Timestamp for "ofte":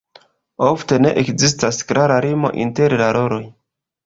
0.69-0.97